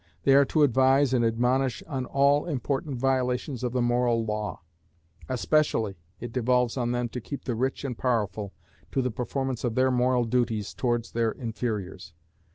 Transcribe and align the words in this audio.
They 0.23 0.33
are 0.33 0.45
to 0.45 0.63
advise 0.63 1.13
and 1.13 1.23
admonish 1.23 1.83
on 1.85 2.05
all 2.07 2.47
important 2.47 2.97
violations 2.97 3.63
of 3.63 3.71
the 3.71 3.83
moral 3.83 4.25
law. 4.25 4.61
Especially, 5.29 5.99
it 6.19 6.31
devolves 6.31 6.75
on 6.75 6.91
them 6.91 7.07
to 7.09 7.21
keep 7.21 7.45
the 7.45 7.53
rich 7.53 7.83
and 7.85 7.95
powerful 7.95 8.51
to 8.93 9.03
the 9.03 9.11
performance 9.11 9.63
of 9.63 9.75
their 9.75 9.91
moral 9.91 10.23
duties 10.23 10.73
towards 10.73 11.11
their 11.11 11.31
inferiors. 11.31 12.15